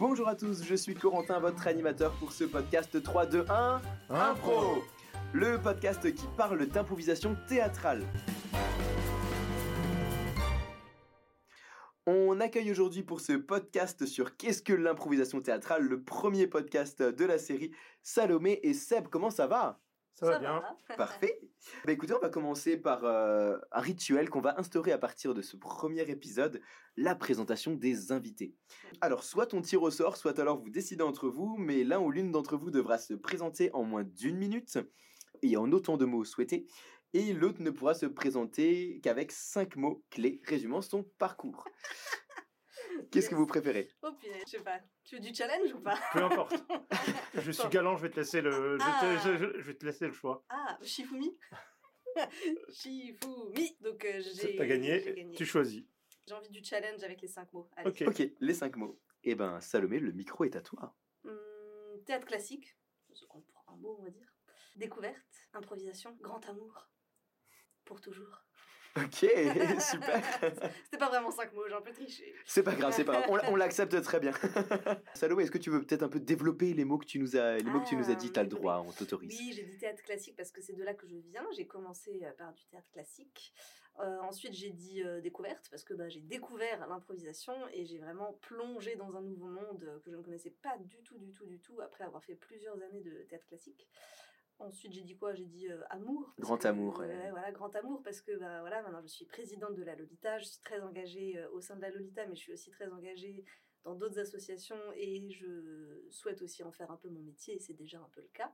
[0.00, 4.82] Bonjour à tous, je suis Corentin, votre animateur pour ce podcast 3, 2, 1, Impro
[5.34, 8.02] Le podcast qui parle d'improvisation théâtrale.
[12.06, 17.24] On accueille aujourd'hui pour ce podcast sur Qu'est-ce que l'improvisation théâtrale, le premier podcast de
[17.26, 17.72] la série
[18.02, 19.08] Salomé et Seb.
[19.08, 19.82] Comment ça va?
[20.20, 20.62] Ça, va bien.
[20.96, 21.40] Parfait.
[21.84, 25.40] Bah écoutez, on va commencer par euh, un rituel qu'on va instaurer à partir de
[25.40, 26.60] ce premier épisode,
[26.96, 28.54] la présentation des invités.
[29.00, 32.10] Alors, soit on tire au sort, soit alors vous décidez entre vous, mais l'un ou
[32.10, 34.78] l'une d'entre vous devra se présenter en moins d'une minute
[35.42, 36.66] et en autant de mots souhaités,
[37.14, 41.64] et l'autre ne pourra se présenter qu'avec cinq mots clés résumant son parcours.
[43.10, 43.88] Qu'est-ce que vous préférez?
[44.02, 44.80] Oh punaise, je sais pas.
[45.04, 45.98] Tu veux du challenge ou pas?
[46.12, 46.54] Peu importe.
[47.34, 49.00] je suis galant, je vais te laisser le, je, Ah.
[49.00, 50.44] te- je- je- je vais te laisser le choix.
[50.48, 51.36] Ah, Shifumi?
[52.68, 55.34] Shifumi Donc euh, j'ai T'as gagné, gagné.
[55.34, 55.84] tu choisis.
[56.26, 57.68] J'ai envie du challenge avec les cinq mots.
[57.76, 57.90] Allez.
[57.90, 58.04] Ok.
[58.08, 59.00] Ok, les cinq mots.
[59.24, 60.94] Eh ben, Salomé, le micro est à toi.
[61.24, 61.36] Hum,
[62.06, 62.76] théâtre classique,
[63.12, 64.32] ce qu'on prend un mot on va dire.
[64.76, 66.88] Découverte, improvisation, grand amour.
[67.84, 68.44] Pour toujours.
[68.96, 69.12] Ok,
[69.80, 70.22] super.
[70.84, 72.34] C'était pas vraiment cinq mots, j'ai un peu triché.
[72.44, 73.44] C'est pas grave, c'est pas grave.
[73.48, 74.32] On, l'accepte très bien.
[75.14, 77.58] Salomé, est-ce que tu veux peut-être un peu développer les mots que tu nous as,
[77.58, 78.32] les mots que tu nous as dit?
[78.32, 79.38] T'as le droit, on t'autorise.
[79.38, 81.46] Oui, j'ai dit théâtre classique parce que c'est de là que je viens.
[81.56, 83.54] J'ai commencé euh, par du théâtre classique.
[84.00, 88.32] Euh, ensuite, j'ai dit euh, découverte parce que bah, j'ai découvert l'improvisation et j'ai vraiment
[88.40, 91.60] plongé dans un nouveau monde que je ne connaissais pas du tout, du tout, du
[91.60, 93.86] tout après avoir fait plusieurs années de théâtre classique.
[94.60, 95.34] Ensuite, j'ai dit quoi?
[95.34, 96.34] J'ai dit euh, amour.
[96.38, 99.74] Grand que- amour, ouais, voilà, grand amour parce que bah, voilà, maintenant je suis présidente
[99.74, 100.38] de la Lolita.
[100.38, 102.88] Je suis très engagée euh, au sein de la Lolita, mais je suis aussi très
[102.92, 103.44] engagée
[103.84, 107.72] dans d'autres associations et je souhaite aussi en faire un peu mon métier et c'est
[107.72, 108.52] déjà un peu le cas.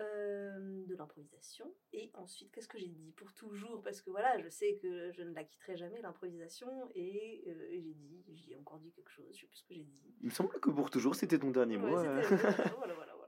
[0.00, 3.12] Euh, de l'improvisation et ensuite qu'est-ce que j'ai dit?
[3.12, 7.44] Pour toujours parce que voilà je sais que je ne la quitterai jamais l'improvisation et,
[7.46, 9.84] euh, et j'ai dit j'ai encore dit quelque chose je sais plus ce que j'ai
[9.84, 11.88] dit Il me semble que pour toujours, c'était ton dernier mot.
[11.94, 12.22] Ouais, euh.
[12.78, 13.21] voilà voilà, voilà.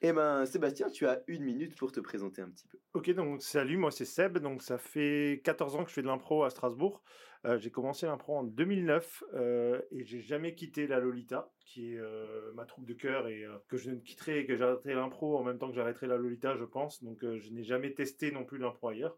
[0.00, 2.78] Eh ben, Sébastien, tu as une minute pour te présenter un petit peu.
[2.94, 4.38] Ok, donc salut, moi c'est Seb.
[4.38, 7.02] Donc ça fait 14 ans que je fais de l'impro à Strasbourg.
[7.44, 11.98] Euh, j'ai commencé l'impro en 2009 euh, et j'ai jamais quitté la Lolita, qui est
[11.98, 15.36] euh, ma troupe de cœur et euh, que je ne quitterai et que j'arrêterai l'impro
[15.36, 17.02] en même temps que j'arrêterai la Lolita, je pense.
[17.02, 19.16] Donc euh, je n'ai jamais testé non plus l'impro ailleurs.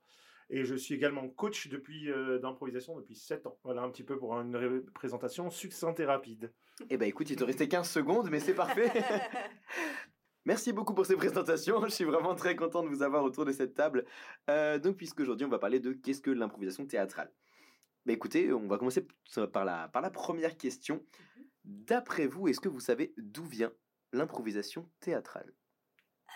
[0.52, 3.58] Et je suis également coach depuis euh, d'improvisation depuis 7 ans.
[3.62, 6.52] Voilà un petit peu pour une ré- présentation succincte et rapide.
[6.88, 8.90] Eh ben, écoute, il te restait 15 secondes, mais c'est parfait.
[10.44, 11.16] Merci beaucoup pour ces
[11.56, 11.82] présentations.
[11.84, 14.04] Je suis vraiment très content de vous avoir autour de cette table.
[14.48, 17.32] Euh, donc, puisqu'aujourd'hui, on va parler de qu'est-ce que l'improvisation théâtrale.
[18.06, 19.06] Bah, écoutez, on va commencer
[19.52, 21.04] par la, par la première question.
[21.64, 23.72] D'après vous, est-ce que vous savez d'où vient
[24.12, 25.54] l'improvisation théâtrale?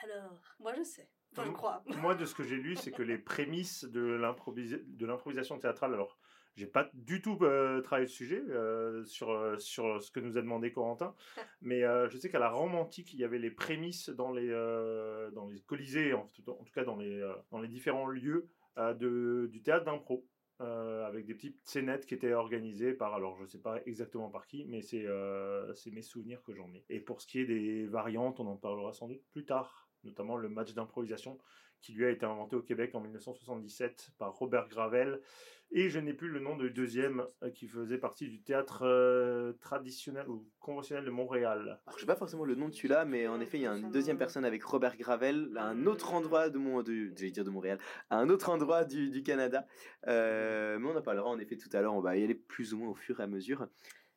[0.03, 1.54] Alors moi je sais enfin je Mhm.
[1.54, 4.00] crois Moi, de ce que j'ai lu, c'est que les prémices de
[5.00, 6.19] l'improvisation théâtrale, alors,
[6.56, 10.37] j'ai pas du tout euh, travaillé le sujet euh, sur, euh, sur ce que nous
[10.38, 11.15] a demandé Corentin,
[11.62, 14.48] mais je sais qu'à la Rome antique, il y avait les prémices dans les,
[15.32, 17.20] dans les colisées, en, tout- en tout cas dans les,
[17.50, 20.26] dans les différents lieux de, du théâtre d'impro.
[20.60, 24.47] euh, avec des petites scénettes qui étaient organisées par, alors je sais pas exactement par
[24.47, 26.84] qui, mais c'est euh, c'est mes souvenirs que j'en ai.
[26.88, 30.36] Et pour ce qui est des variantes, on en parlera sans doute plus tard, notamment
[30.36, 31.38] le match d'improvisation
[31.81, 35.21] qui lui a été inventé au Québec en 1977 par Robert Gravel.
[35.71, 39.53] Et je n'ai plus le nom du deuxième euh, qui faisait partie du théâtre euh,
[39.61, 41.81] traditionnel ou conventionnel de Montréal.
[41.87, 43.77] Alors, je sais pas forcément le nom de celui-là, mais en effet, il y a
[43.77, 47.51] une deuxième personne avec Robert Gravel, à un autre endroit de mon, j'allais dire de
[47.51, 47.79] Montréal,
[48.11, 49.67] un autre endroit du, du Canada.
[50.07, 51.95] Euh, mais on en parlera en effet tout à l'heure.
[51.95, 53.67] On va y aller plus ou moins au fur et à mesure.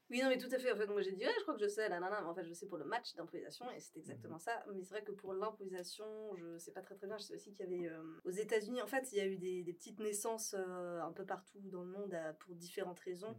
[0.10, 0.72] Oui, non, mais tout à fait.
[0.72, 2.28] En fait, moi j'ai dit, ouais, je crois que je sais, là, là, là, mais
[2.28, 4.64] en fait, je sais pour le match d'improvisation, et c'est exactement ça.
[4.74, 7.18] Mais c'est vrai que pour l'improvisation, je sais pas très très bien.
[7.18, 9.38] Je sais aussi qu'il y avait euh, aux États-Unis, en fait, il y a eu
[9.38, 13.36] des, petites naissances euh, un peu partout dans le monde à- pour différentes raisons.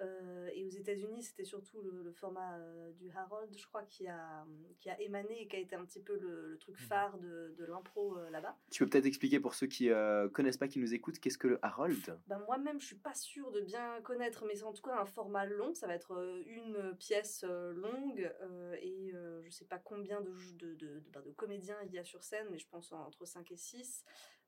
[0.00, 4.06] Euh, et aux États-Unis, c'était surtout le, le format euh, du Harold, je crois, qui
[4.06, 4.46] a,
[4.80, 7.54] qui a émané et qui a été un petit peu le, le truc phare de,
[7.58, 8.56] de l'impro euh, là-bas.
[8.70, 11.48] Tu peux peut-être expliquer pour ceux qui euh, connaissent pas, qui nous écoutent, qu'est-ce que
[11.48, 12.18] le Harold?
[12.28, 15.06] Ben, moi-même, je suis pas sûre de bien connaître, mais c'est en tout cas un
[15.06, 15.74] format long.
[15.74, 18.32] Ça va être une pièce longue
[18.80, 19.12] et
[19.50, 22.22] je sais pas combien de, de, de, de- ben, de comédiens il y a sur
[22.24, 24.04] scène, mais je pense entre 5 et 6.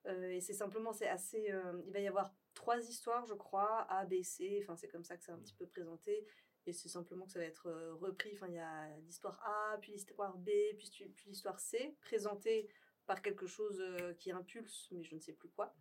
[0.06, 1.50] et c'est simplement, c'est assez.
[1.50, 4.60] euh, il va y avoir trois histoires, je crois, A, B, C.
[4.62, 6.26] Enfin, c'est comme ça que c'est un petit peu présenté.
[6.66, 8.32] Et c'est simplement que ça va être euh, repris.
[8.34, 10.90] Enfin, il y a l'histoire A, puis l'histoire B, puis,
[11.26, 12.68] l'histoire C, présentée
[13.06, 15.74] par quelque chose euh, qui impulse, mais je ne sais plus quoi.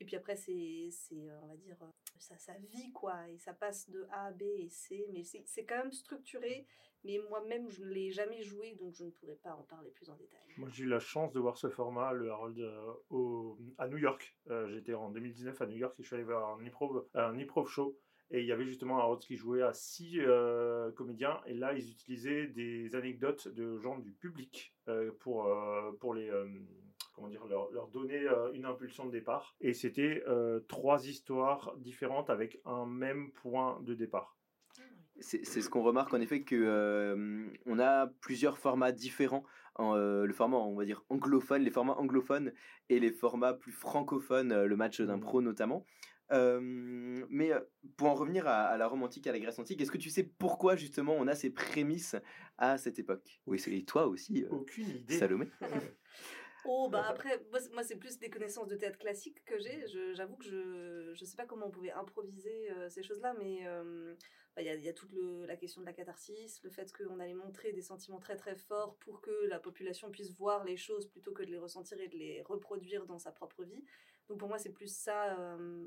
[0.00, 3.28] Et puis après, c'est, c'est euh, on va dire, euh, ça, ça vit, quoi.
[3.30, 5.06] Et ça passe de A, B et C.
[5.12, 6.66] Mais c'est, c'est quand même structuré.
[7.04, 10.10] Mais moi-même, je ne l'ai jamais joué, donc je ne pourrais pas en parler plus
[10.10, 10.40] en détail.
[10.56, 14.36] Moi, j'ai eu la chance de voir ce format, le Harold, euh, à New York.
[14.50, 17.98] Euh, J'étais en 2019 à New York et je suis allé voir un improv, show.
[18.30, 20.18] Et il y avait justement rôle qui jouait à six
[20.96, 21.40] comédiens.
[21.46, 24.74] Et là, ils utilisaient des anecdotes de gens du public
[25.20, 25.50] pour,
[25.98, 26.30] pour les
[27.14, 29.56] comment dire, leur donner une impulsion de départ.
[29.62, 30.22] Et c'était
[30.68, 34.36] trois histoires différentes avec un même point de départ.
[35.20, 39.44] C'est ce qu'on remarque en effet que on a plusieurs formats différents.
[39.78, 42.52] le format, on va dire anglophone, les formats anglophones
[42.88, 45.44] et les formats plus francophones, le match d'impro mmh.
[45.44, 45.86] notamment.
[46.30, 47.52] mais
[47.96, 50.76] pour en revenir à, la romantique, à la Grèce antique, est-ce que tu sais pourquoi
[50.76, 52.16] justement on a ces prémices
[52.56, 53.40] à cette époque?
[53.46, 55.18] Oui, et toi aussi, Aucune idée.
[55.18, 55.48] Salomé.
[56.64, 57.40] Oh, bah après,
[57.72, 59.84] moi, c'est plus des connaissances de théâtre classique que j'ai.
[60.14, 63.64] J'avoue que je ne sais pas comment on pouvait improviser ces choses-là, mais
[64.60, 65.10] il y, a, toute
[65.46, 68.96] la question de la catharsis, le fait qu'on allait montrer des sentiments très très forts
[68.96, 72.16] pour que la population puisse voir les choses plutôt que de les ressentir et de
[72.16, 73.84] les reproduire dans sa propre vie.
[74.28, 75.36] Donc pour moi, c'est plus ça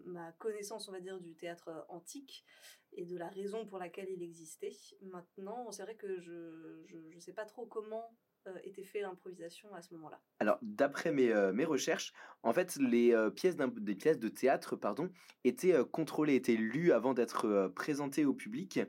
[0.06, 2.46] ma connaissance, on va dire, du théâtre antique
[2.94, 4.76] et de la raison pour laquelle il existait.
[5.02, 8.10] Maintenant, c'est vrai que je ne sais pas trop comment
[8.48, 12.12] euh, était fait l'improvisation à ce moment-là Alors, d'après mes, euh, mes, recherches,
[12.42, 15.12] en fait, les euh, pièces des pièces de théâtre pardon,
[15.44, 18.80] étaient contrôlées, étaient lues avant d'être présentées au public.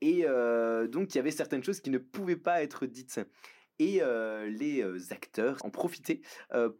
[0.00, 0.24] Et
[0.88, 3.20] donc, il y avait certaines choses qui ne pouvaient pas être dites.
[3.78, 4.00] Et
[4.48, 6.20] les acteurs en profitaient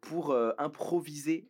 [0.00, 1.48] pour improviser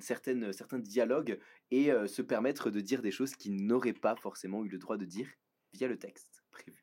[0.00, 1.38] certaines, certains dialogues
[1.70, 5.04] et se permettre de dire des choses qu'ils n'auraient pas forcément eu le droit de
[5.04, 5.28] dire
[5.72, 6.82] via le texte prévu.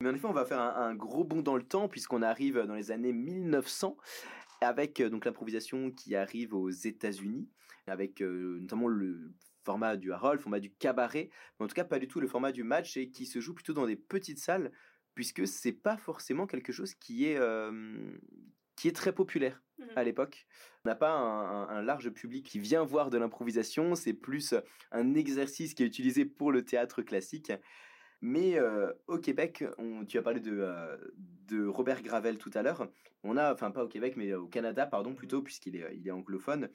[0.00, 2.74] Mais en effet, on va faire un, gros bond dans le temps puisqu'on arrive dans
[2.74, 3.96] les années 1900
[4.60, 7.48] avec donc l'improvisation qui arrive aux États-Unis
[7.86, 9.32] avec notamment le
[9.64, 12.52] format du Harold, format du cabaret, mais en tout cas pas du tout le format
[12.52, 14.72] du match et qui se joue plutôt dans des petites salles
[15.14, 18.18] puisque c'est pas forcément quelque chose qui est euh,
[18.76, 20.46] qui est très populaire mmh à l'époque.
[20.84, 24.54] On n'a pas un, large public qui vient voir de l'improvisation, c'est plus
[24.92, 27.52] un exercice qui est utilisé pour le théâtre classique.
[28.22, 28.58] Mais
[29.06, 30.66] au Québec, on, tu as parlé de,
[31.48, 32.88] de Robert Gravel tout à l'heure.
[33.22, 36.10] On a, enfin pas au Québec, mais au Canada, pardon, plutôt, puisqu'il est, il est
[36.10, 36.68] anglophone.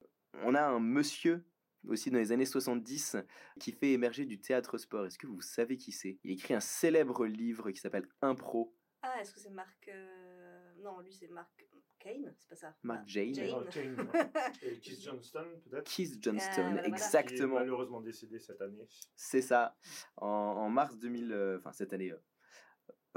[0.43, 1.45] On a un monsieur
[1.87, 3.17] aussi dans les années 70
[3.59, 5.05] qui fait émerger du théâtre sport.
[5.05, 6.19] Est-ce que vous savez qui c'est?
[6.23, 8.75] Il écrit un célèbre livre qui s'appelle Impro.
[9.01, 9.89] Ah, est-ce que c'est Marc
[10.79, 11.65] Non, lui c'est Marc
[12.37, 12.75] c'est pas ça?
[12.83, 13.33] Mark Jane.
[14.81, 15.91] Keith Johnston, peut-être?
[15.91, 17.35] Keith Johnston, ah, exactement.
[17.35, 18.87] Qui est malheureusement décédé cette année.
[19.15, 19.75] C'est ça.
[20.17, 22.21] En, mars 2000, euh, enfin cette année, euh,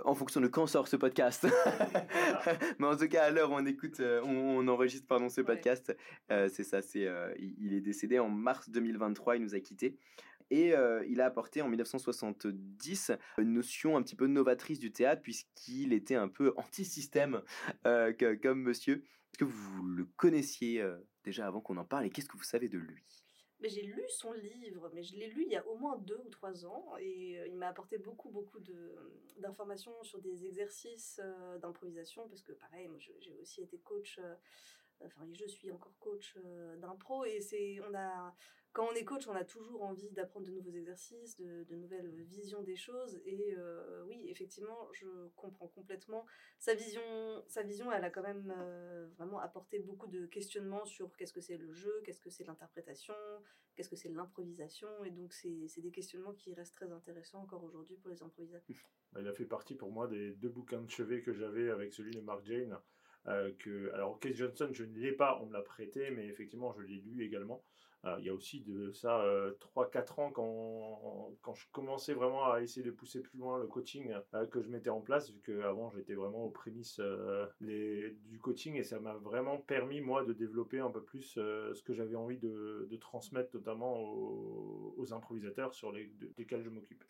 [0.05, 1.47] en fonction de quand sort ce podcast.
[2.79, 5.97] Mais en tout cas, à l'heure où on écoute, euh, on, enregistre pardon, ce podcast,
[6.29, 7.09] c'est ça, c'est,
[7.39, 9.97] il, est décédé en mars 2023, il nous a quittés.
[10.50, 10.73] Et
[11.09, 16.15] il a apporté en 1970 une notion un petit peu novatrice du théâtre, puisqu'il était
[16.15, 17.43] un peu anti-système
[17.85, 19.05] comme monsieur.
[19.33, 20.83] Est-ce que vous le connaissiez
[21.25, 23.28] déjà avant qu'on en parle et qu'est-ce que vous savez de lui?
[23.65, 26.29] J'ai lu son livre, mais je l'ai lu il y a au moins deux ou
[26.29, 28.61] trois ans et il m'a apporté beaucoup, beaucoup
[29.39, 31.21] d'informations sur des exercices
[31.61, 34.21] d'improvisation parce que, pareil, moi j'ai aussi été coach,
[35.05, 36.39] enfin, je suis encore coach
[36.77, 38.33] d'impro et c'est, on a,
[38.73, 42.62] quand on est coach, on a toujours envie d'apprendre de nouveaux exercices, de, nouvelles visions
[42.62, 43.20] des choses.
[43.25, 45.06] Et euh, oui, effectivement, je
[45.37, 46.26] comprends complètement
[46.59, 47.03] sa vision.
[47.49, 51.41] Sa vision, elle a quand même euh, vraiment apporté beaucoup de questionnements sur qu'est-ce que
[51.41, 53.15] c'est le jeu, qu'est-ce que c'est l'interprétation,
[53.75, 54.88] qu'est-ce que c'est l'improvisation.
[55.05, 58.76] Et donc, c'est des questionnements qui restent très intéressants encore aujourd'hui pour les improvisateurs.
[59.12, 61.95] Bah, il a fait partie pour moi des deux bouquins de chevet que j'avais avec
[61.95, 62.78] celui de Mark Jane.
[63.28, 63.52] Euh,
[63.94, 67.00] alors, Case Johnson, je ne l'ai pas, on me l'a prêté, mais effectivement, je l'ai
[67.00, 67.62] lu également.
[68.04, 69.25] Euh, il y a aussi de ça
[69.75, 73.66] 3-4 euh, ans quand, quand je commençais vraiment à essayer de pousser plus loin le
[73.66, 77.00] coaching euh, que je mettais en place, vu qu'avant j'étais vraiment aux prémices
[77.61, 81.92] du coaching et ça m'a vraiment permis moi de développer un peu plus ce que
[81.92, 87.02] j'avais envie de, de, transmettre notamment aux, improvisateurs sur les, desquels je m'occupe.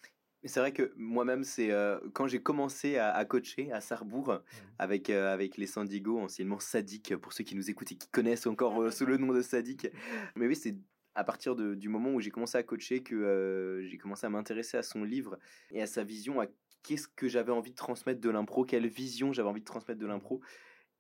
[0.43, 1.71] Mais c'est vrai que moi-même, c'est
[2.13, 4.41] quand j'ai commencé à, coacher à Sarrebourg mmh.
[4.79, 8.93] avec, avec les Sandigo, anciennement Sadik, pour ceux qui nous écoutent et qui connaissent encore
[8.93, 9.89] sous le nom de Sadik.
[10.37, 10.77] Mais oui, c'est
[11.17, 14.77] à partir de, du moment où j'ai commencé à coacher que j'ai commencé à m'intéresser
[14.77, 15.39] à son livre
[15.73, 16.47] et à sa vision, à
[16.83, 20.07] qu'est-ce que j'avais envie de transmettre de l'impro, quelle vision j'avais envie de transmettre de
[20.07, 20.41] l'impro.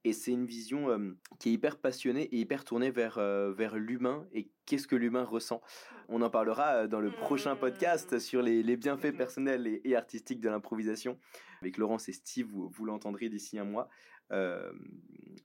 [0.08, 3.20] Et c'est une vision qui est hyper passionnée et hyper tournée vers,
[3.52, 5.60] vers l'humain et qu'est-ce que l'humain ressent?
[6.08, 8.18] On en parlera dans le prochain podcast mmh.
[8.18, 11.18] sur les, les bienfaits personnels et, artistiques de l'improvisation.
[11.60, 13.90] Avec Laurence et Steve, vous, vous l'entendrez d'ici un mois.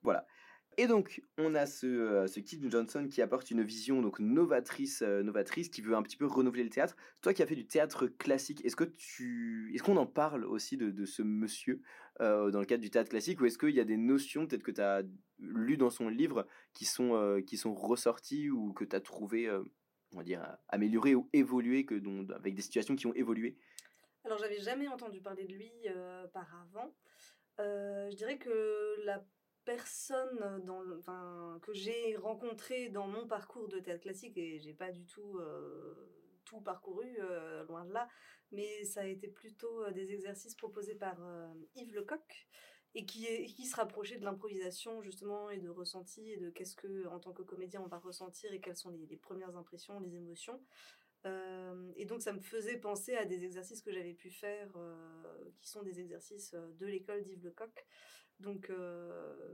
[0.02, 0.26] voilà.
[0.78, 5.22] Et donc, on a ce, ce Keith Johnson qui apporte une vision donc novatrice, euh,
[5.22, 6.96] novatrice, qui veut un petit peu renouveler le théâtre.
[7.22, 10.78] Toi qui as fait du théâtre classique, est-ce que tu, est-ce qu'on en parle aussi
[10.78, 11.82] de, de ce monsieur?
[12.22, 14.64] Euh, dans le cadre du théâtre classique, ou est-ce qu'il y a des notions peut-être
[14.64, 15.04] que tu as
[15.40, 19.50] lues dans son livre qui sont, qui sont ressorties ou que tu as trouvé
[20.12, 23.58] on va dire, amélioré ou évolué que, dont, avec des situations qui ont évolué?
[24.26, 25.72] Alors, j'avais jamais entendu parler de lui
[26.34, 26.94] par avant.
[27.58, 29.26] je dirais que la
[29.66, 30.84] personne dans
[31.62, 35.40] que j'ai rencontrée dans mon parcours de théâtre classique, et j'ai pas du tout
[36.62, 37.18] parcouru,
[37.68, 38.08] loin de là,
[38.52, 41.18] mais ça a été plutôt des exercices proposés par
[41.76, 42.48] Yves Lecoq,
[42.96, 46.76] et qui, est, qui se rapprochait de l'improvisation justement et de ressenti et de qu'est-ce
[46.76, 50.16] que en tant que comédien on va ressentir et quelles sont les, premières impressions, les
[50.16, 50.62] émotions.
[51.26, 55.50] Euh, et donc ça me faisait penser à des exercices que j'avais pu faire euh,
[55.58, 57.86] qui sont des exercices euh, de l'école d'Yves Lecoq.
[58.44, 58.72] Donc,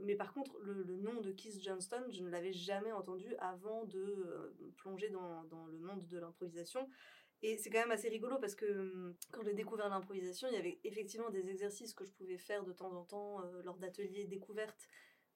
[0.02, 4.52] mais par contre, le, nom de Keith Johnston, je ne l'avais jamais entendu avant de
[4.76, 6.88] plonger dans, dans, le monde de l'improvisation.
[7.42, 10.58] Et c'est quand même assez rigolo parce que hum, quand j'ai découvert l'improvisation, il y
[10.58, 14.26] avait effectivement des exercices que je pouvais faire de temps en temps euh, lors d'ateliers
[14.26, 14.88] découvertes,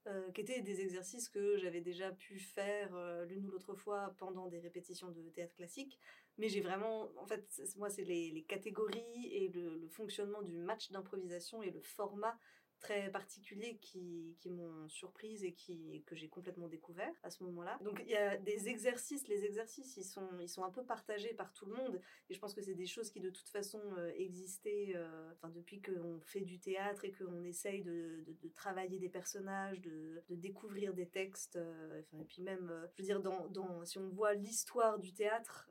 [0.06, 4.14] euh, qui étaient des exercices que j'avais déjà pu faire euh, l'une ou l'autre fois
[4.18, 5.99] pendant des répétitions de théâtre classique.
[6.37, 10.58] Mais j'ai vraiment, en fait, moi, c'est les, les, catégories et le, le fonctionnement du
[10.58, 12.38] match d'improvisation et le format
[12.84, 17.78] très particuliers qui, qui m'ont surprise et qui, que j'ai complètement découvert à ce moment-là.
[17.82, 21.32] Donc il y a des exercices, les exercices, ils sont, ils sont un peu partagés
[21.32, 21.98] par tout le monde
[22.28, 25.48] et je pense que c'est des choses qui de toute façon euh, existaient euh, enfin,
[25.48, 30.34] depuis qu'on fait du théâtre et qu'on essaye de, de, travailler des personnages, de, de
[30.34, 31.56] découvrir des textes.
[31.56, 35.14] Euh, enfin, et puis même, je veux dire, dans, dans, si on voit l'histoire du
[35.14, 35.70] théâtre,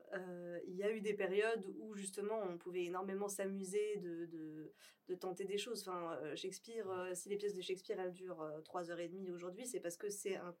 [0.66, 4.72] il y a eu des périodes où justement on pouvait énormément s'amuser de, de,
[5.08, 5.86] de tenter des choses.
[5.86, 9.30] Enfin, Shakespeare euh, si les pièces de Shakespeare elles durent euh, trois heures et demie
[9.30, 10.54] aujourd'hui, c'est parce que c'est un,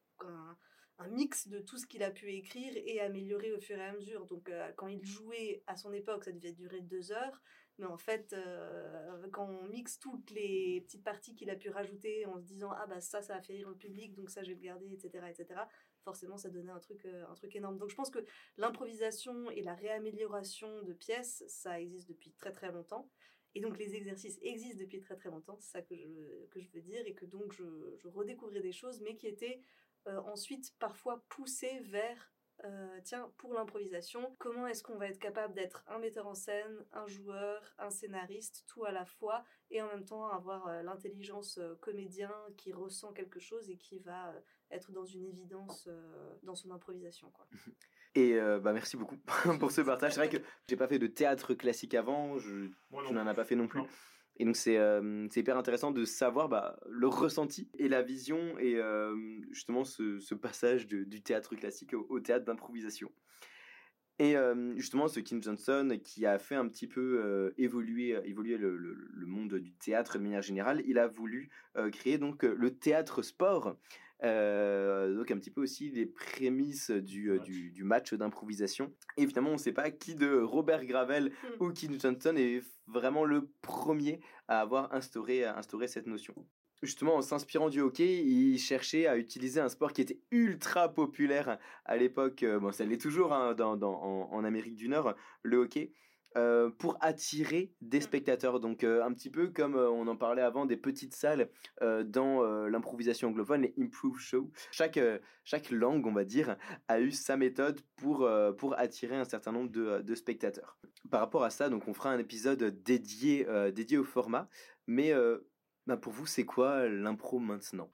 [0.98, 3.92] un, mix de tout ce qu'il a pu écrire et améliorer au fur et à
[3.92, 4.26] mesure.
[4.26, 7.40] Donc euh, quand il jouait à son époque, ça devait durer deux heures.
[7.78, 8.36] Mais en fait,
[9.32, 12.86] quand on mixe toutes les petites parties qu'il a pu rajouter en se disant ah
[12.86, 15.24] bah ça ça a fait rire le public donc ça je vais le garder etc
[15.28, 15.60] etc
[16.04, 18.24] forcément ça donnait un truc un truc énorme donc je pense que
[18.58, 23.10] l'improvisation et la réamélioration de pièces ça existe depuis très très longtemps
[23.54, 26.70] et donc les exercices existent depuis très très longtemps, c'est ça que je, que je
[26.72, 27.64] veux dire, et que donc je,
[27.96, 29.60] je redécouvrais des choses, mais qui étaient
[30.06, 32.32] euh, ensuite parfois poussées vers,
[32.64, 36.84] euh, tiens, pour l'improvisation, comment est-ce qu'on va être capable d'être un metteur en scène,
[36.92, 41.58] un joueur, un scénariste, tout à la fois, et en même temps avoir euh, l'intelligence
[41.80, 44.34] comédien qui ressent quelque chose et qui va
[44.70, 45.88] être dans une évidence
[46.42, 47.32] dans son improvisation.
[48.14, 49.16] Et euh, bah merci beaucoup
[49.58, 50.12] pour ce partage.
[50.12, 53.56] C'est vrai que j'ai pas fait de théâtre classique avant, je, n'en ai pas fait
[53.56, 53.80] non plus.
[54.36, 58.76] Et donc c'est euh, hyper intéressant de savoir bah, le ressenti et la vision et
[58.76, 59.14] euh,
[59.52, 63.10] justement ce, ce passage de, du théâtre classique au, théâtre d'improvisation.
[64.20, 64.36] Et
[64.76, 69.26] justement ce Kim Johnson qui a fait un petit peu évoluer, évoluer le, le, le,
[69.26, 71.50] monde du théâtre de manière générale, il a voulu
[71.90, 73.76] créer donc le théâtre sport
[74.22, 78.92] euh, donc un petit peu aussi les prémices du, euh, du, du match d'improvisation.
[79.16, 81.62] Et finalement, on ne sait pas qui de Robert Gravel hmm.
[81.62, 86.34] ou Kim Johnson est vraiment le premier à avoir instauré, à instauré cette notion
[86.84, 91.58] justement en s'inspirant du hockey, il cherchait à utiliser un sport qui était ultra populaire
[91.84, 95.14] à l'époque, euh, bon ça l'est toujours hein, dans, dans, en, en, Amérique du Nord,
[95.42, 95.92] le hockey,
[96.36, 98.02] euh, pour attirer des mmh.
[98.02, 98.60] spectateurs.
[98.60, 101.48] Donc euh, un petit peu comme euh, on en parlait avant des petites salles
[101.80, 104.50] dans l'improvisation anglophone, les improve shows.
[104.70, 104.98] Chaque,
[105.44, 106.56] chaque langue, on va dire,
[106.88, 110.78] a eu sa méthode pour, pour attirer un certain nombre de, de, spectateurs.
[111.10, 114.48] Par rapport à ça, donc on fera un épisode dédié, dédié au format.
[114.86, 115.12] Mais
[115.86, 117.90] bah, pour vous, c'est quoi l'impro maintenant?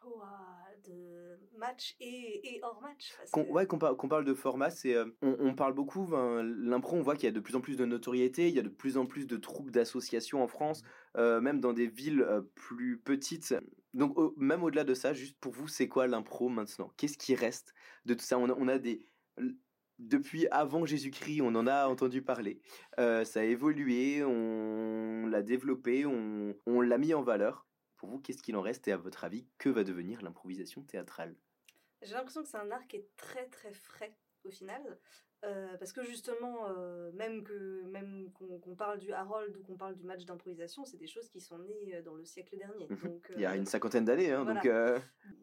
[1.60, 3.12] Match et, hors match.
[3.50, 6.10] Ouais, qu'on parle de format, c'est euh, on, parle beaucoup.
[6.10, 8.62] L'impro, on voit qu'il y a de plus en plus de notoriété, il y a
[8.62, 10.82] de plus en plus de troupes d'associations en France,
[11.16, 13.54] euh, même dans des villes euh, plus petites.
[13.94, 16.92] Donc même au-delà de ça, juste pour vous, c'est quoi l'impro maintenant?
[16.96, 17.74] Qu'est-ce qui reste
[18.06, 18.38] de tout ça?
[18.38, 19.06] On a, on a des
[19.98, 22.60] depuis avant Jésus-Christ, on en a entendu parler.
[22.96, 27.66] ça a évolué, on l'a développé, on, on l'a mis en valeur.
[28.00, 31.36] Pour vous, qu'est-ce qu'il en reste et à votre avis, que va devenir l'improvisation théâtrale?
[32.02, 34.98] J'ai l'impression que c'est un art qui est très très frais au final.
[35.42, 39.94] Euh, parce que justement, euh, même que même qu'on parle du Harold ou qu'on parle
[39.94, 42.88] du match d'improvisation, c'est des choses qui sont nées euh, dans le siècle dernier.
[42.90, 43.20] Mhm.
[43.36, 44.32] Il y a une cinquantaine d'années.
[44.32, 44.68] Hein, donc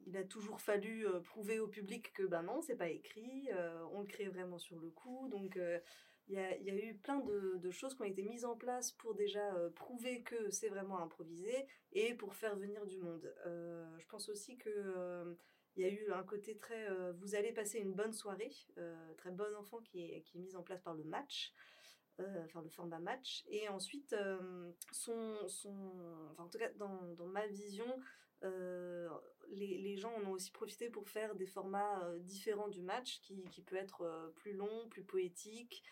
[0.05, 3.49] Il a toujours fallu prouver au public que ben non, c'est pas écrit,
[3.91, 5.29] on le crée vraiment sur le coup.
[5.29, 5.57] Donc
[6.27, 8.55] il y, a, y, a, eu plein de, de, choses qui ont été mises en
[8.55, 9.41] place pour déjà
[9.75, 13.33] prouver que c'est vraiment improvisé et pour faire venir du monde.
[13.45, 15.37] je pense aussi que
[15.77, 19.13] il y a eu un côté très euh, vous allez passer une bonne soirée, euh,
[19.17, 21.53] très bon enfant qui est, qui est mise en place par le match,
[22.19, 23.45] euh, enfin le format match.
[23.47, 24.15] Et ensuite,
[24.91, 25.75] son, son,
[26.31, 27.85] enfin, en tout cas dans, dans ma vision,
[28.41, 33.43] les, les, gens en ont aussi profité pour faire des formats différents du match, qui,
[33.49, 35.83] qui peut être plus long, plus poétique,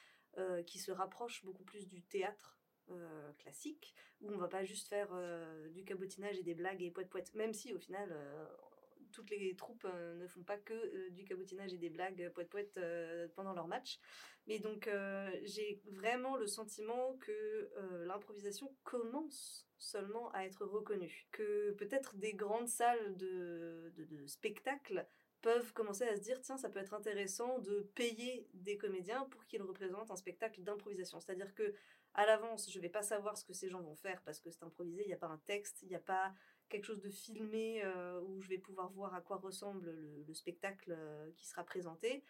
[0.65, 2.59] qui se rapproche beaucoup plus du théâtre
[3.39, 5.09] classique, où on va pas juste faire
[5.71, 8.15] du cabotinage et des blagues et poète poète, même si au final
[9.15, 12.79] toutes les troupes ne font pas que du cabotinage et des blagues poète poète
[13.35, 13.99] pendant leur match.
[14.47, 14.89] Mais donc
[15.43, 17.71] j'ai vraiment le sentiment que
[18.05, 25.07] l'improvisation commence seulement à être reconnue, que peut-être des grandes salles de, de, de spectacle
[25.41, 29.45] peuvent commencer à se dire tiens ça peut être intéressant de payer des comédiens pour
[29.45, 31.75] qu'ils représentent un spectacle d'improvisation c'est à dire que
[32.15, 34.63] à l'avance je vais pas savoir ce que ces gens vont faire parce que c'est
[34.63, 36.33] improvisé il n'y a pas un texte il n'y a pas
[36.69, 39.91] quelque chose de filmé euh, où je vais pouvoir voir à quoi ressemble
[40.27, 42.23] le, spectacle euh, qui sera présenté.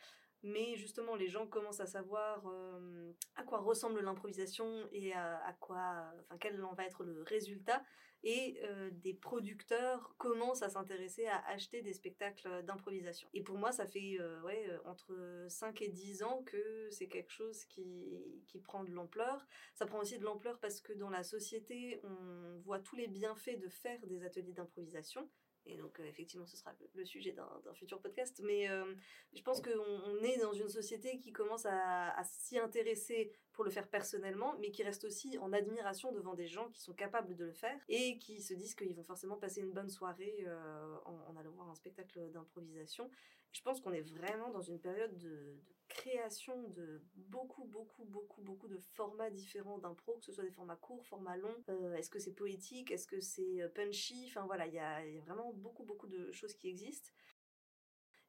[0.44, 6.06] Mais justement les gens commencent à savoir euh, à quoi ressemble l'improvisation et à, quoi
[6.26, 7.82] enfin quel en va être le résultat
[8.26, 13.30] et euh, des producteurs commencent à s'intéresser à acheter des spectacles d'improvisation.
[13.36, 17.08] Et pour moi, ça fait euh, ouais, euh, entre 5 et 10 ans que c'est
[17.08, 19.46] quelque chose qui, qui prend de l'ampleur.
[19.76, 23.60] Ça prend aussi de l'ampleur parce que dans la société, on voit tous les bienfaits
[23.60, 25.30] de faire des ateliers d'improvisation.
[25.68, 28.40] Et donc, euh, effectivement, ce sera le, sujet d'un futur podcast.
[28.44, 28.94] Mais euh,
[29.34, 33.72] je pense qu'on on est dans une société qui commence à, s'y intéresser pour le
[33.72, 37.46] faire personnellement, mais qui reste aussi en admiration devant des gens qui sont capables de
[37.46, 41.36] le faire et qui se disent qu'ils vont forcément passer une bonne soirée euh, en,
[41.38, 43.10] allant voir un spectacle d'improvisation.
[43.54, 45.58] Je pense qu'on est vraiment dans une période de
[45.88, 50.76] création de beaucoup, beaucoup, beaucoup, beaucoup de formats différents d'impro, que ce soit des formats
[50.76, 51.64] courts, formats longs.
[51.70, 52.92] Euh, est-ce que c'est poétique?
[52.92, 54.26] Est-ce que c'est euh, punchy?
[54.28, 57.12] Enfin voilà, il y a, vraiment beaucoup, beaucoup de choses qui existent.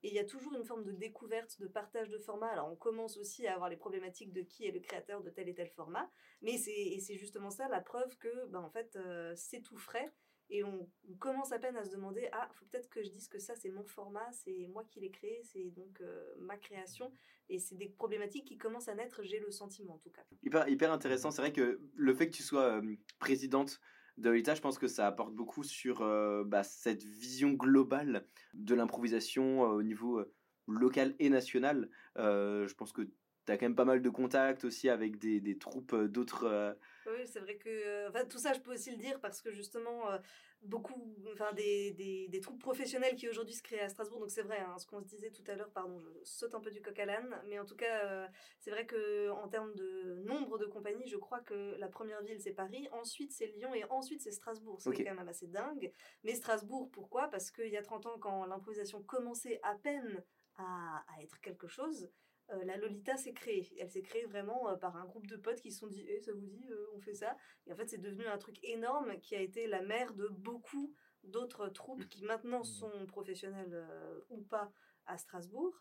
[0.02, 2.50] Et il y a toujours une forme de découverte, de partage de formats.
[2.50, 5.48] Alors on commence aussi à avoir les problématiques de qui est le créateur de tel
[5.48, 6.10] et tel format.
[6.42, 10.12] Mais c'est justement ça la preuve que ben, en fait, euh, c'est tout frais
[10.50, 10.88] et on,
[11.18, 13.70] commence à peine à se demander ah faut peut-être que je dise que ça c'est
[13.70, 17.10] mon format c'est moi qui l'ai créé c'est donc euh, ma création
[17.48, 20.68] et c'est des problématiques qui commencent à naître j'ai le sentiment en tout cas hyper
[20.68, 23.80] hyper intéressant c'est vrai que le fait que tu sois euh, présidente
[24.18, 28.74] de l'État, je pense que ça apporte beaucoup sur euh, bah, cette vision globale de
[28.74, 30.24] l'improvisation au niveau
[30.66, 31.88] local et national.
[32.16, 35.94] je pense que tu as quand même pas mal de contacts aussi avec des, troupes
[35.94, 36.76] d'autres
[37.06, 40.10] oui, c'est vrai que euh, tout ça, je peux aussi le dire parce que justement,
[40.10, 40.18] euh,
[40.62, 44.42] beaucoup, enfin, des, des, des, troupes professionnelles qui aujourd'hui se créent à Strasbourg, donc c'est
[44.42, 46.82] vrai, hein, ce qu'on se disait tout à l'heure, pardon, je saute un peu du
[46.82, 48.26] coq à l'âne, mais en tout cas, euh,
[48.58, 52.40] c'est vrai que en termes de nombre de compagnies, je crois que la première ville
[52.40, 54.80] c'est Paris, ensuite c'est Lyon et ensuite c'est Strasbourg.
[54.80, 55.92] C'est quand même assez dingue.
[56.24, 57.28] Mais Strasbourg, pourquoi?
[57.28, 60.24] Parce qu'il y a 30 ans, quand l'improvisation commençait à peine
[60.56, 62.10] à, à être quelque chose,
[62.52, 63.68] euh, la Lolita s'est créée.
[63.78, 66.20] Elle s'est créée vraiment euh, par un groupe de potes qui se sont dit Eh,
[66.20, 67.36] ça vous dit, euh, on fait ça?
[67.66, 70.94] Et en fait, c'est devenu un truc énorme qui a été la mère de beaucoup
[71.24, 72.64] d'autres troupes qui maintenant mmh.
[72.64, 73.84] sont professionnelles
[74.30, 74.70] ou pas
[75.06, 75.74] à Strasbourg.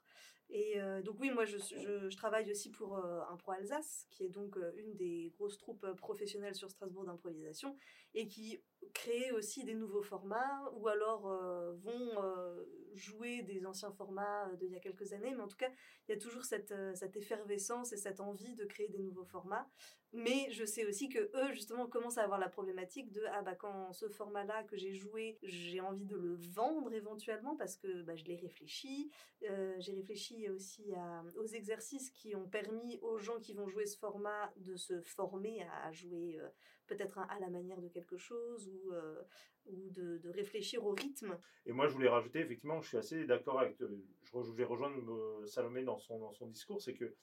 [0.49, 4.95] Et donc oui, moi je, travaille aussi pour un Pro Alsace, qui est donc une
[4.95, 7.75] des grosses troupes professionnelles sur Strasbourg d'improvisation,
[8.13, 8.61] et qui
[8.93, 14.71] créer aussi des nouveaux formats ou alors euh, vont euh, jouer des anciens formats d'il
[14.71, 15.33] y a quelques années.
[15.35, 15.69] Mais en tout cas,
[16.07, 19.25] il y a toujours cette, euh, cette effervescence et cette envie de créer des nouveaux
[19.25, 19.67] formats.
[20.13, 23.55] Mais je sais aussi que eux, justement, commencent à avoir la problématique de ah bah
[23.55, 28.15] quand ce format-là que j'ai joué, j'ai envie de le vendre éventuellement parce que bah,
[28.15, 29.11] je l'ai réfléchi.
[29.41, 30.93] j'ai réfléchi aussi
[31.37, 35.63] aux exercices qui ont permis aux gens qui vont jouer ce format de se former
[35.63, 36.39] à, jouer
[36.87, 39.23] peut-être à la manière de quelque chose ou, euh,
[39.65, 41.37] de, réfléchir au rythme.
[41.65, 45.11] Et moi, je voulais rajouter, effectivement, je suis assez d'accord avec, euh, je vais rejoindre
[45.11, 47.15] euh, Salomé dans son, dans son discours, c'est que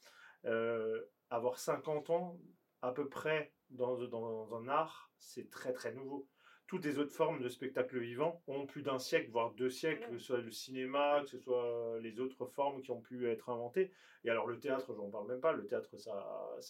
[1.31, 2.39] avoir 50 ans
[2.83, 6.27] à peu près dans, dans un art, c'est très très nouveau
[6.73, 10.17] toutes les autres formes de spectacle vivant ont plus d'un siècle, voire deux siècles, que
[10.17, 13.93] ce soit le cinéma, que ce soit les autres formes qui ont pu être inventées.
[14.25, 16.17] Et alors le théâtre, j'en parle même pas, le théâtre, ça,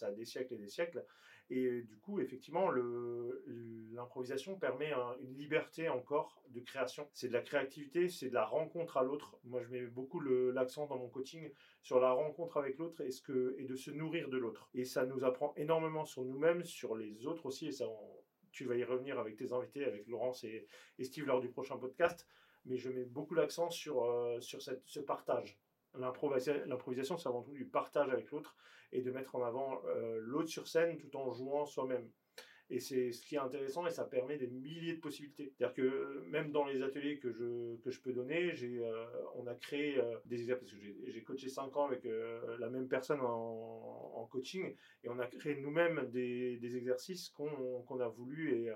[0.01, 1.05] a des siècles et des siècles.
[1.49, 2.69] Et du coup, effectivement,
[3.93, 7.07] l'improvisation permet une liberté encore de création.
[7.13, 9.37] C'est de la créativité, c'est de la rencontre à l'autre.
[9.45, 11.49] Moi, je mets beaucoup l'accent dans mon coaching
[11.81, 13.11] sur la rencontre avec l'autre et,
[13.57, 14.67] et de se nourrir de l'autre.
[14.73, 17.67] Et ça nous apprend énormément sur nous-mêmes, sur les autres aussi.
[17.67, 17.85] Et ça,
[18.53, 20.67] tu vas y revenir avec tes invités, avec Laurence et,
[21.01, 22.25] Steve lors du prochain podcast.
[22.65, 25.59] Mais je mets beaucoup l'accent sur, euh, ce partage.
[25.95, 28.55] L'improvisation, c'est avant tout du partage avec l'autre
[28.91, 32.09] et de mettre en avant euh, l'autre sur scène tout en jouant soi-même.
[32.73, 35.53] Et c'est ce qui est intéressant et ça permet des milliers de possibilités.
[35.55, 39.05] C'est-à-dire que même dans les ateliers que je, que je peux donner, j'ai, euh,
[39.35, 43.21] on a créé des exercices, parce que j'ai, coaché 5 ans avec la même personne
[43.21, 48.55] en, en, coaching, et on a créé nous-mêmes des, des exercices qu'on, qu'on a voulu
[48.55, 48.71] et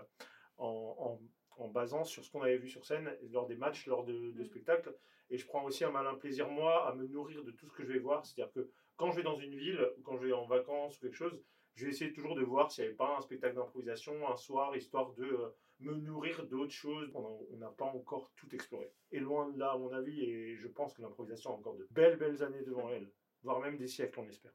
[0.57, 1.21] en, en
[1.57, 4.41] en basant sur ce qu'on avait vu sur scène lors des matchs, lors de, de
[4.41, 4.45] Mm.
[4.45, 4.95] spectacles.
[5.29, 7.83] Et je prends aussi un malin plaisir, moi, à me nourrir de tout ce que
[7.83, 8.25] je vais voir.
[8.25, 11.01] C'est-à-dire que quand je vais dans une ville, ou quand je vais en vacances ou
[11.01, 11.41] quelque chose,
[11.78, 14.76] je vais essayer toujours de voir s'il n'y avait pas un spectacle d'improvisation un soir,
[14.76, 17.12] histoire de euh, me nourrir d'autres choses.
[17.13, 18.92] On n'a pas encore tout exploré.
[19.12, 21.88] Et loin de là, à mon avis, et je pense que l'improvisation a encore de
[21.92, 23.08] belles, belles années devant elle,
[23.44, 24.54] voire même des siècles, on espère.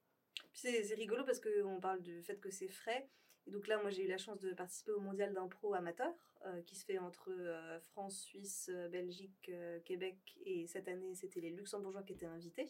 [0.53, 3.09] C'est rigolo parce qu'on parle du fait que c'est frais.
[3.47, 6.13] Et donc là, moi, j'ai eu la chance de participer au mondial d'impro amateur
[6.45, 9.51] euh, qui se fait entre euh, France, Suisse, Belgique,
[9.85, 10.19] Québec.
[10.45, 12.69] Et cette année, c'était les Luxembourgeois qui étaient invités.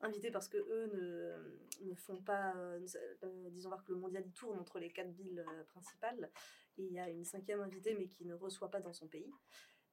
[0.00, 2.86] Invités parce que eux ne, ne font pas, euh,
[3.24, 6.30] euh, disons voir que le mondial tourne entre les quatre villes euh, principales.
[6.76, 9.32] Il y a une cinquième invitée, mais qui ne reçoit pas dans son pays.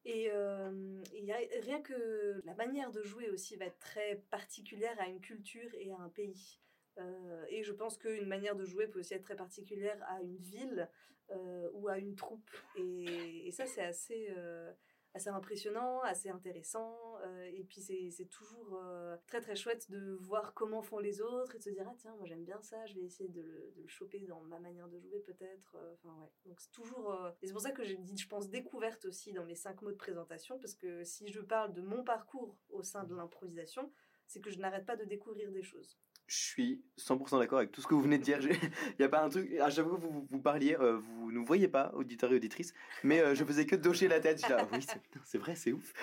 [0.03, 5.07] Et euh, a rien que la manière de jouer aussi va être très particulière à
[5.07, 6.59] une culture et à un pays.
[7.49, 10.87] Et je pense qu'une manière de jouer peut aussi être très particulière à une ville
[11.73, 12.51] ou à une troupe.
[12.75, 14.29] Et, et ça, c'est assez,
[15.13, 17.17] assez impressionnant, assez intéressant.
[17.25, 21.55] euh, et puis, c'est toujours euh, très, très chouette de voir comment font les autres
[21.55, 23.71] et de se dire, ah tiens, moi j'aime bien ça, je vais essayer de le,
[23.75, 25.75] de le choper dans ma manière de jouer peut-être.
[25.75, 26.29] Euh, Enfin, ouais.
[26.45, 27.15] Donc, c'est toujours.
[27.41, 29.91] Et c'est pour ça que j'ai dit, je pense, découverte aussi dans mes cinq mots
[29.91, 33.91] de présentation, parce que si je parle de mon parcours au sein de l'improvisation,
[34.27, 35.97] c'est que je n'arrête pas de découvrir des choses.
[36.27, 38.39] Je suis 100% d'accord avec tout ce que vous venez de dire.
[38.41, 39.51] Il n'y a pas un truc.
[39.59, 43.19] À chaque que vous, vous parliez, euh, vous ne voyez pas, auditeurs et auditrices, mais
[43.21, 44.41] euh, je faisais que de hocher la tête.
[44.49, 44.79] Là, oui,
[45.25, 45.93] c'est- vrai, c'est ouf.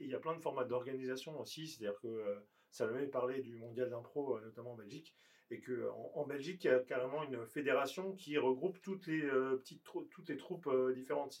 [0.00, 2.40] Il y a- plein de formats d'organisation aussi, c'est-à-dire que euh,
[2.70, 5.14] Salomé parlait du mondial d'impro, euh, notamment en Belgique,
[5.50, 9.56] et que en, Belgique, il y a carrément une fédération qui regroupe toutes les euh,
[9.56, 11.38] petites toutes les troupes différentes.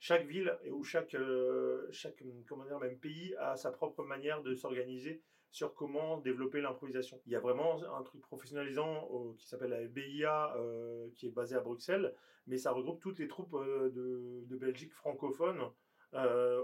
[0.00, 1.16] Chaque ville ou chaque
[1.92, 5.22] chaque comment dire, même pays a sa propre manière de s'organiser
[5.54, 7.20] sur comment développer l'improvisation.
[7.26, 11.30] Il y a vraiment un truc professionnalisant euh, qui s'appelle la BIA, euh, qui est
[11.30, 12.12] basé à Bruxelles,
[12.48, 15.60] mais ça regroupe toutes les troupes euh, de, Belgique francophone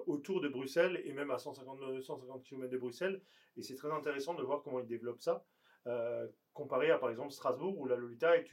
[0.06, 3.20] autour de Bruxelles et même à 150, 150 km de Bruxelles.
[3.56, 5.44] Et c'est très intéressant de voir comment ils développent ça,
[6.52, 8.46] comparé à par exemple Strasbourg, où la Lolita est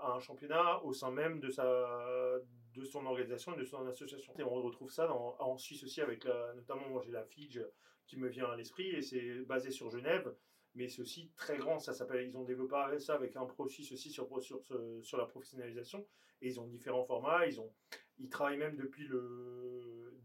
[0.00, 2.40] a un championnat au sein même de, sa,
[2.74, 4.32] de son organisation et de son association.
[4.38, 7.62] Et on retrouve ça dans- en Suisse aussi, avec notamment moi j'ai la FIGE
[8.08, 10.34] qui me vient à l'esprit, et c'est basé sur Genève.
[10.74, 12.26] Mais c'est aussi très grand, ça s'appelle.
[12.28, 14.60] Ils ont développé ça avec un pro suisse aussi sur, sur,
[15.02, 16.06] sur la professionnalisation.
[16.40, 17.46] Et ils ont différents formats.
[17.46, 17.72] Ils ont,
[18.18, 19.67] ils travaillent même depuis le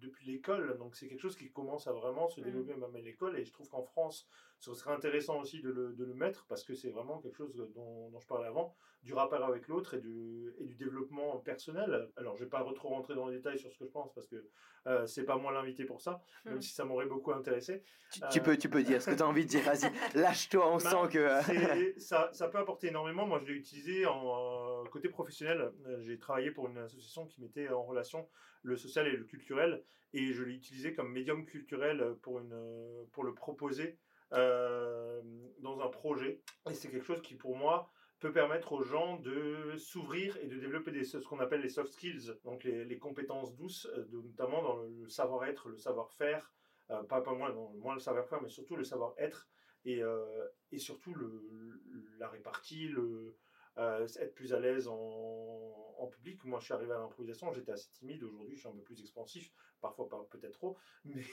[0.04, 2.44] depuis l'école donc c'est quelque chose qui commence à vraiment se Mm.
[2.44, 4.28] développer même à l'école et je trouve qu'en France
[4.60, 7.54] ce serait intéressant aussi de le, de le mettre parce que c'est vraiment quelque chose
[7.76, 12.10] dont, dont je parlais avant du rapport avec l'autre et du, et du développement personnel
[12.18, 14.28] alors je vais pas trop rentrer dans les détails sur ce que je pense parce
[14.28, 14.48] que
[14.88, 16.62] euh, c'est pas moi l'invité pour ça même Mm.
[16.62, 19.24] si ça m'aurait beaucoup intéressé Tu, tu Euh, peux, tu peux dire ce que tu
[19.24, 19.64] as envie de dire.
[19.64, 21.18] Vas-y, lâche-toi, on Bah, sent que.
[21.20, 23.26] euh, ça, ça peut apporter énormément.
[23.26, 25.72] Moi, je l'ai utilisé en euh, côté professionnel.
[26.06, 28.28] J'ai travaillé pour une association qui mettait en relation
[28.62, 29.84] le social et le culturel,
[30.14, 33.98] et je l'ai utilisé comme médium culturel pour, une, euh, pour le proposer
[34.34, 35.22] euh,
[35.60, 36.42] dans un projet.
[36.70, 40.58] Et c'est quelque chose qui, pour moi, peut permettre aux gens de s'ouvrir et de
[40.58, 44.78] développer des, ce qu'on appelle les soft skills, donc les, compétences douces, euh, notamment dans
[44.78, 46.54] le savoir-être, le savoir-faire,
[46.90, 49.50] euh, pas, pas moins, moins le savoir-faire, mais surtout le savoir-être,
[49.84, 51.82] et, euh, et surtout le,
[52.18, 53.36] la répartie, le,
[53.78, 56.44] euh, être plus à l'aise en, public.
[56.44, 59.00] Moi, je suis arrivé à l'improvisation, j'étais assez timide, aujourd'hui je suis un peu plus
[59.00, 61.24] expansif, parfois peut-être trop, mais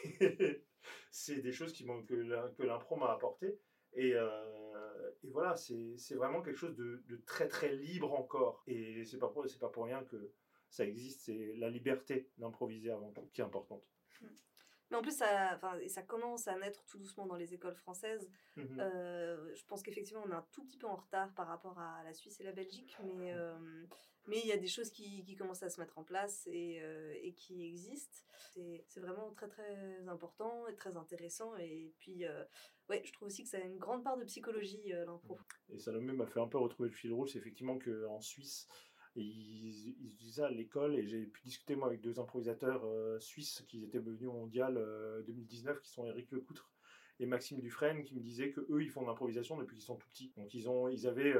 [1.10, 3.58] c'est des choses qui que, l'im- que l'impro m'a apporté.
[3.94, 8.62] Et, euh, voilà, c'est vraiment quelque chose de, très très libre encore.
[8.66, 10.32] Et c'est pas, pas pour rien que
[10.68, 13.84] ça existe, c'est la liberté d'improviser avant tout qui est importante.
[14.90, 18.28] Mais en plus, ça, et ça commence à naître tout doucement dans les écoles françaises.
[18.56, 18.80] Mhm.
[18.80, 22.02] Euh, je pense qu'effectivement, on est un tout petit peu en retard par rapport à
[22.04, 23.56] la Suisse et la Belgique, mais euh,
[24.26, 26.80] mais il y a des choses qui, qui commencent à se mettre en place et,
[26.82, 28.18] euh, et qui existent.
[28.52, 31.56] C'est c'est vraiment très très important et très intéressant.
[31.56, 32.24] Et puis,
[32.88, 35.38] ouais, je trouve aussi que ça a une grande part de psychologie, l'impro.
[35.68, 37.30] Et Salomé m'a fait un peu retrouver le fil rouge.
[37.32, 38.66] C'est effectivement qu'en Suisse,
[39.16, 40.94] ils, ils utilisent ça à l'école.
[40.96, 44.76] Et j'ai pu discuter moi avec deux improvisateurs euh, suisses qui étaient venus au mondial
[44.76, 46.70] euh, 2019, qui sont Eric Lecoutre
[47.20, 49.96] et Maxime Dufresne, qui me disaient que eux ils font de l'improvisation depuis qu'ils sont
[49.96, 50.32] tout petits.
[50.36, 51.34] Donc ils, ont, ils avaient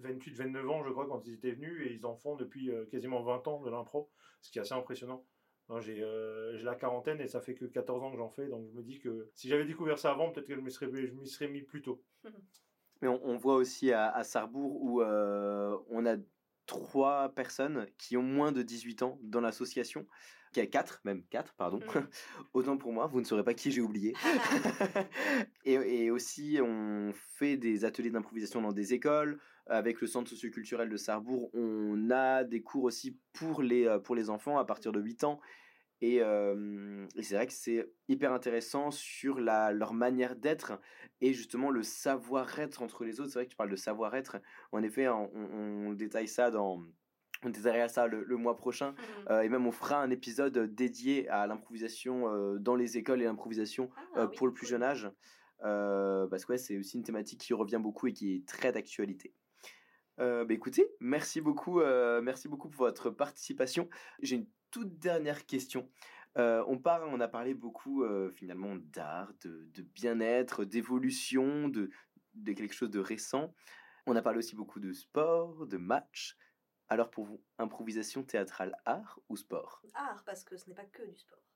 [0.00, 1.86] 28-29 ans, je crois, quand ils étaient venus.
[1.86, 4.10] Et ils en font depuis euh, quasiment 20 ans de l'impro,
[4.42, 5.24] ce qui est assez impressionnant.
[5.68, 8.66] Moi, J'ai euh, la quarantaine et ça fait que 14 ans que j'en fais, donc
[8.70, 11.62] je me dis que si j'avais découvert ça avant, peut-être que je m'y serais, mis
[11.62, 12.02] plus tôt.
[13.02, 16.16] Mais on, voit aussi à, à Sarrebourg où euh, on a
[16.68, 20.06] trois personnes qui ont moins de 18 ans dans l'association.
[20.52, 21.78] Qui a quatre, même quatre, pardon.
[21.78, 22.06] Mm.
[22.54, 24.14] Autant pour moi, vous ne saurez pas qui j'ai oublié.
[25.64, 29.40] et, et aussi, on fait des ateliers d'improvisation dans des écoles.
[29.66, 34.30] avec le centre socioculturel de Sarrebourg, on a des cours aussi pour les, pour les
[34.30, 35.40] enfants à partir de 8 ans.
[36.00, 36.20] Et,
[37.20, 40.80] c'est vrai que c'est hyper intéressant sur la, leur manière d'être
[41.20, 43.30] et justement le savoir-être entre les autres.
[43.30, 44.38] C'est vrai que tu parles de savoir-être.
[44.72, 46.82] En effet, on, détaille ça dans...
[47.44, 48.92] On détaillera ça le, mois prochain.
[49.28, 53.90] Mmh et même on fera un épisode dédié à l'improvisation dans les écoles et l'improvisation
[54.14, 55.10] ah pour le plus jeune âge.
[55.60, 59.32] parce que c'est aussi une thématique qui revient beaucoup et qui est très d'actualité.
[60.18, 61.80] bah écoutez, merci beaucoup,
[62.22, 63.88] merci beaucoup pour votre participation.
[64.20, 65.88] J'ai une toute dernière question.
[66.36, 71.90] on, parle, on a parlé beaucoup finalement d'art, de, bien-être, d'évolution, de,
[72.34, 73.54] de, quelque chose de récent.
[74.06, 76.36] On a parlé aussi beaucoup de sport, de match.
[76.88, 79.82] Alors pour vous, improvisation théâtrale, art ou sport?
[79.94, 81.47] Art, parce que ce n'est pas que du sport.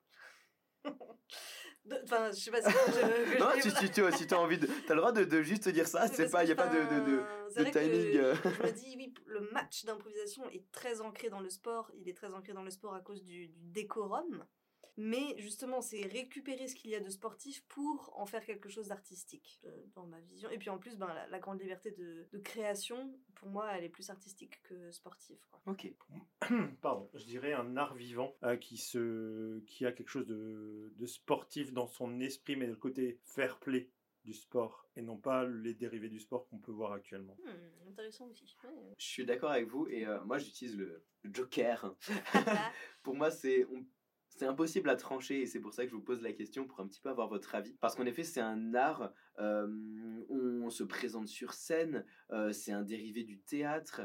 [2.04, 2.70] Enfin, je sais pas si.
[2.70, 4.66] Je, non, tu, si tu as envie de.
[4.66, 6.44] Tu as le droit de, de juste dire ça, c'est pas.
[6.44, 8.12] Il n'y a pas de, de, de timing.
[8.12, 11.90] je me dis, oui, le match d'improvisation est très ancré dans le sport.
[11.94, 14.44] Il est très ancré dans le sport à cause du, du décorum.
[14.96, 18.88] Mais justement, c'est récupérer ce qu'il y a de sportif pour en faire quelque chose
[18.88, 20.50] d'artistique, euh, dans ma vision.
[20.50, 23.88] Et puis en plus, ben, la, grande liberté de, de, création, pour moi, elle est
[23.88, 25.38] plus artistique que sportive.
[25.50, 25.72] Quoi.
[25.72, 25.90] Ok.
[26.82, 31.06] Pardon, je dirais un art vivant euh, qui, se, qui a quelque chose de, de
[31.06, 33.90] sportif dans son esprit, mais le côté fair play
[34.24, 37.36] du sport et non pas les dérivés du sport qu'on peut voir actuellement.
[37.44, 38.56] Hmm, intéressant aussi.
[38.98, 41.94] Je suis d'accord avec vous et euh, moi j'utilise le joker.
[43.02, 43.66] Pour moi c'est
[44.36, 46.80] c'est impossible à trancher et c'est pour ça que je vous pose la question pour
[46.80, 47.74] un petit peu avoir votre avis.
[47.80, 49.68] Parce qu'en effet, c'est un art, euh,
[50.28, 54.02] on se présente sur scène, euh, c'est un dérivé du théâtre,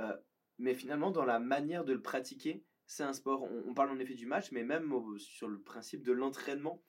[0.00, 0.16] euh,
[0.58, 3.42] mais finalement, dans la manière de le pratiquer, c'est un sport.
[3.66, 6.82] On, parle en effet du match, mais même sur le principe de l'entraînement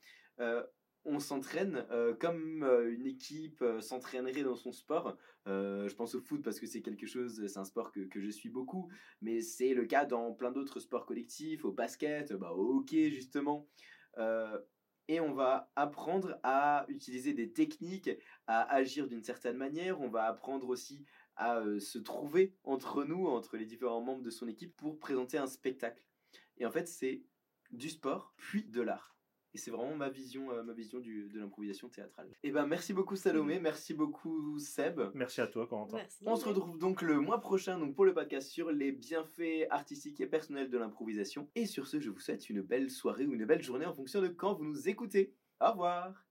[1.06, 5.18] on s'entraîne euh, comme euh, une équipe euh, s'entraînerait dans son sport.
[5.46, 8.50] je pense au foot parce que c'est quelque chose, c'est un sport que, je suis
[8.50, 8.90] beaucoup,
[9.22, 13.68] mais c'est le cas dans plein d'autres sports collectifs, au basket, bah, au hockey justement.
[15.08, 18.12] et on va apprendre à utiliser des techniques,
[18.46, 20.00] à agir d'une certaine manière.
[20.02, 21.04] On va apprendre aussi
[21.36, 25.48] à se trouver entre nous, entre les différents membres de son équipe, pour présenter un
[25.48, 26.04] spectacle.
[26.58, 27.24] Et en fait, c'est
[27.72, 29.19] du sport, puis de l'art.
[29.54, 32.28] Et c'est vraiment ma vision, euh, ma vision du, de l'improvisation théâtrale.
[32.44, 33.64] Et eh ben merci beaucoup Salomé, mm.
[33.64, 35.02] merci beaucoup Seb.
[35.14, 35.98] Merci à toi Corentin.
[36.26, 40.22] On se retrouve donc le mois prochain donc pour le podcast sur les bienfaits artistiques
[40.22, 41.50] et personnels de l'improvisation.
[41.56, 44.22] Et sur ce, je vous souhaite une belle soirée ou une belle journée en fonction
[44.22, 45.34] de quand vous nous écoutez.
[45.60, 46.29] Au revoir